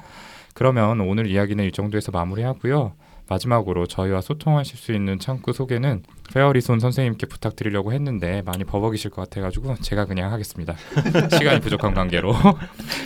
그러면 0.53 1.01
오늘 1.01 1.27
이야기는 1.27 1.65
이 1.65 1.73
정도에서 1.73 2.13
마무리하고요. 2.13 2.93
마지막으로 3.27 3.85
저희와 3.85 4.21
소통하실 4.21 4.77
수 4.77 4.93
있는 4.93 5.19
창구 5.19 5.51
소개는 5.51 6.03
페어리손 6.33 6.79
선생님께 6.79 7.25
부탁드리려고 7.25 7.91
했는데 7.91 8.41
많이 8.45 8.63
버벅이실 8.63 9.11
것 9.11 9.23
같아가지고 9.23 9.75
제가 9.81 10.05
그냥 10.05 10.31
하겠습니다. 10.31 10.75
시간이 11.37 11.59
부족한 11.59 11.93
관계로. 11.93 12.31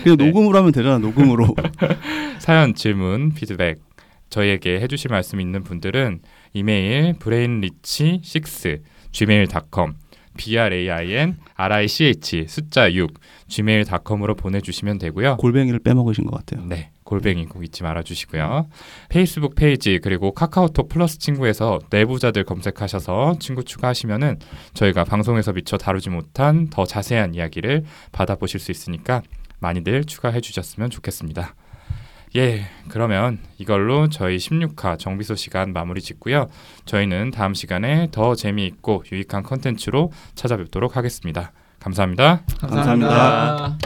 그냥 0.04 0.18
네. 0.18 0.26
녹음으로 0.28 0.56
하면 0.60 0.72
되잖아, 0.72 1.00
녹음으로. 1.00 1.56
사연, 2.38 2.76
질문, 2.76 3.34
피드백 3.34 3.80
저희에게 4.30 4.82
해주실 4.82 5.10
말씀 5.10 5.42
있는 5.42 5.64
분들은 5.64 6.20
이메일 6.54 7.14
brainrich6 7.14 8.82
gmail.com 9.12 9.96
brain 10.38 11.38
rich 11.58 12.46
숫자 12.48 12.94
6 12.94 13.14
gmail.com으로 13.48 14.36
보내주시면 14.36 15.00
되고요. 15.00 15.38
골뱅이를 15.38 15.80
빼먹으신 15.80 16.26
것 16.26 16.38
같아요. 16.38 16.66
네. 16.66 16.92
골뱅이 17.04 17.48
꼭 17.48 17.64
잊지 17.64 17.82
말아주시고요. 17.82 18.70
페이스북 19.10 19.56
페이지 19.56 19.98
그리고 19.98 20.32
카카오톡 20.32 20.90
플러스 20.90 21.18
친구에서 21.18 21.80
내부자들 21.90 22.44
검색하셔서 22.44 23.38
친구 23.40 23.64
추가하시면은 23.64 24.38
저희가 24.76 25.06
방송에서 25.06 25.52
미처 25.52 25.78
다루지 25.78 26.12
못한 26.12 26.70
더 26.70 26.86
자세한 26.86 27.34
이야기를 27.34 27.84
받아보실 28.12 28.60
수 28.60 28.72
있으니까 28.72 29.24
많이들 29.60 30.06
추가해 30.06 30.40
주셨으면 30.40 30.92
좋겠습니다. 30.92 31.56
예, 32.36 32.66
그러면 32.90 33.40
이걸로 33.58 34.08
저희 34.10 34.38
16화 34.38 35.00
정비소 35.00 35.36
시간 35.36 35.74
마무리 35.74 36.02
짓고요. 36.02 36.48
저희는 36.86 37.32
다음 37.32 37.54
시간에 37.54 38.08
더 38.12 38.36
재미있고 38.36 39.04
유익한 39.12 39.44
컨텐츠로 39.44 40.12
찾아뵙도록 40.36 40.96
하겠습니다. 40.96 41.52
감사합니다. 41.80 42.44
감사합니다. 42.60 43.78